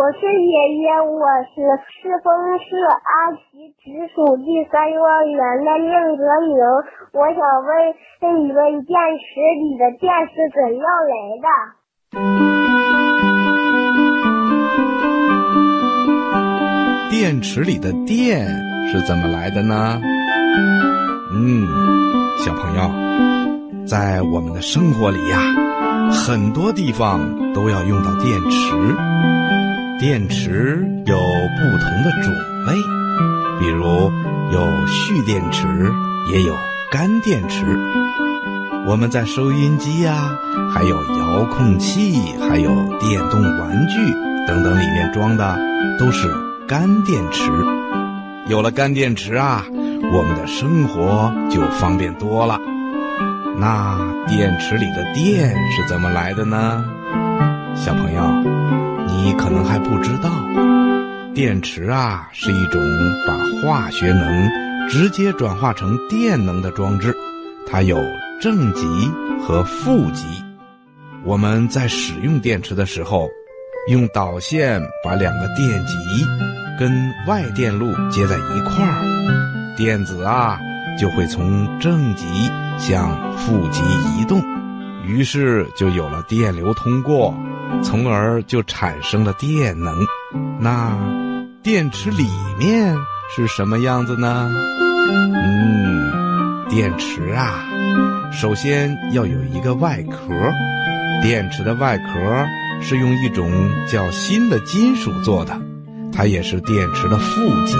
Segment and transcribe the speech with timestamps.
[0.00, 2.64] 我是爷爷，我是赤峰市
[3.04, 6.56] 阿奇直属第三幼儿园的令泽明。
[7.12, 7.36] 我想
[7.68, 7.68] 问
[8.40, 9.28] 你们，电池
[9.60, 11.12] 里的电是怎样来
[11.44, 11.46] 的？
[17.10, 18.48] 电池里的电
[18.88, 20.00] 是怎么来的呢？
[21.34, 21.68] 嗯，
[22.38, 22.88] 小朋友，
[23.86, 25.36] 在我们的生活里呀，
[26.10, 28.96] 很多地方都要用到电池。
[30.00, 32.32] 电池有不同的种
[32.66, 32.72] 类，
[33.60, 34.10] 比如
[34.50, 35.66] 有蓄电池，
[36.32, 36.56] 也有
[36.90, 37.66] 干电池。
[38.86, 40.16] 我们在收音机呀，
[40.72, 43.98] 还有遥控器，还有电动玩具
[44.48, 45.58] 等等里面装的
[45.98, 46.34] 都是
[46.66, 47.50] 干电池。
[48.48, 52.58] 有了干电池啊，我们的生活就方便多了。
[53.58, 56.82] 那电池里的电是怎么来的呢？
[57.74, 58.69] 小朋友。
[59.10, 60.30] 你可能还不知道，
[61.34, 62.80] 电池啊是一种
[63.26, 64.48] 把化学能
[64.88, 67.14] 直接转化成电能的装置，
[67.66, 67.98] 它有
[68.40, 68.86] 正极
[69.40, 70.24] 和负极。
[71.24, 73.28] 我们在使用电池的时候，
[73.90, 75.94] 用导线把两个电极
[76.78, 80.58] 跟外电路接在一块儿，电子啊
[80.98, 82.24] 就会从正极
[82.78, 83.82] 向负极
[84.18, 84.42] 移动，
[85.06, 87.34] 于是就有了电流通过。
[87.82, 90.06] 从而就产生了电能。
[90.60, 90.96] 那
[91.62, 92.96] 电池里面
[93.34, 94.50] 是什么样子呢？
[95.10, 97.64] 嗯，电池啊，
[98.32, 100.32] 首先要有一个外壳。
[101.22, 102.46] 电池的外壳
[102.80, 103.50] 是用一种
[103.86, 105.60] 叫锌的金属做的，
[106.12, 107.74] 它也是电池的负极。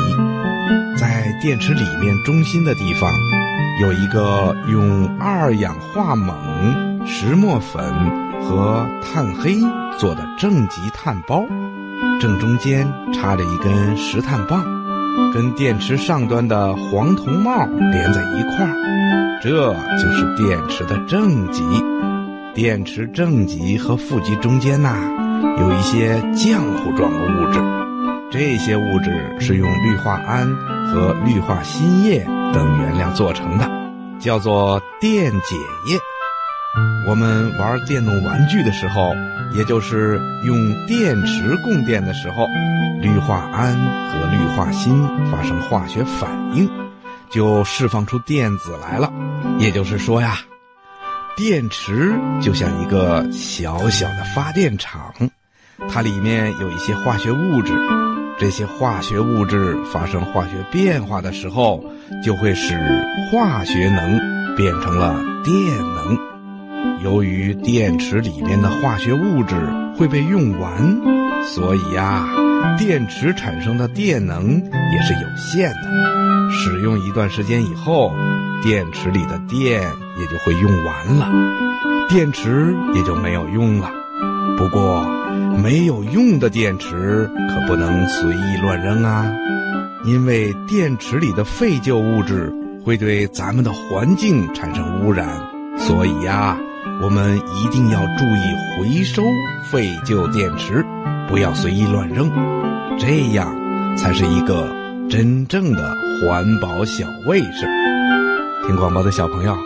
[0.99, 3.11] 在电池里面中心的地方，
[3.81, 8.31] 有一个用二氧化锰、石墨粉。
[8.43, 9.59] 和碳黑
[9.97, 11.45] 做的正极碳包，
[12.19, 14.65] 正中间插着一根石炭棒，
[15.33, 19.73] 跟电池上端的黄铜帽连在一块儿，这
[20.03, 21.63] 就是电池的正极。
[22.55, 24.97] 电池正极和负极中间呐，
[25.61, 27.61] 有一些浆糊状的物质，
[28.33, 30.45] 这些物质是用氯化铵
[30.87, 33.71] 和氯化锌液等原料做成的，
[34.19, 35.57] 叫做电解
[35.87, 36.01] 液。
[37.07, 39.13] 我们玩电动玩具的时候，
[39.53, 42.47] 也就是用电池供电的时候，
[43.01, 43.75] 氯化铵
[44.11, 46.71] 和氯化锌发生化学反应，
[47.29, 49.13] 就释放出电子来了。
[49.59, 50.39] 也就是说呀，
[51.37, 55.13] 电池就像一个小小的发电厂，
[55.89, 57.73] 它里面有一些化学物质，
[58.39, 61.85] 这些化学物质发生化学变化的时候，
[62.23, 62.79] 就会使
[63.33, 66.17] 化学能变成了电能。
[67.03, 69.57] 由于电池里面的化学物质
[69.97, 71.01] 会被用完，
[71.45, 72.29] 所以呀，
[72.79, 76.51] 电池产生的电能也是有限的。
[76.51, 78.13] 使用一段时间以后，
[78.63, 79.83] 电池里的电
[80.19, 81.29] 也就会用完了，
[82.09, 83.91] 电池也就没有用了。
[84.59, 85.09] 不过，
[85.63, 89.27] 没有用的电池可不能随意乱扔啊，
[90.05, 92.53] 因为电池里的废旧物质
[92.85, 95.27] 会对咱们的环境产生污染，
[95.79, 96.59] 所以呀。
[97.03, 99.23] 我们一定要注意回收
[99.71, 100.85] 废旧电池，
[101.27, 102.31] 不要随意乱扔，
[102.99, 103.51] 这样
[103.97, 104.69] 才是一个
[105.09, 107.67] 真正的环保小卫士。
[108.67, 109.57] 听广播的小朋友，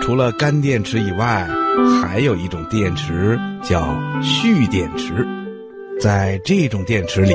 [0.00, 1.46] 除了干电池以外，
[2.00, 5.26] 还有一种电池叫蓄电池。
[6.00, 7.34] 在这种电池里，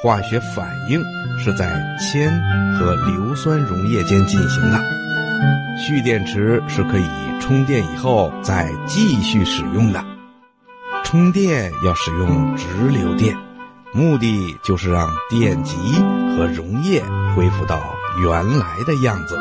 [0.00, 1.02] 化学反应
[1.36, 2.30] 是在铅
[2.78, 4.80] 和硫酸溶液间进行的。
[5.78, 7.04] 蓄电池是可以。
[7.40, 10.04] 充电以后再继续使用的，
[11.02, 13.34] 充电要使用直流电，
[13.94, 15.74] 目的就是让电极
[16.36, 17.02] 和溶液
[17.34, 17.80] 恢复到
[18.22, 19.38] 原来的样子。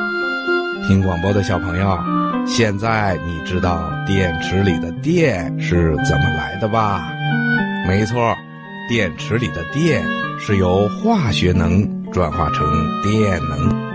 [0.88, 2.00] 听广播的小朋友，
[2.46, 7.12] 现在你知道电池里的电是怎么来的吧？
[7.88, 8.34] 没错，
[8.88, 10.02] 电池里的电
[10.40, 12.66] 是由化学能转化成
[13.04, 13.87] 电能。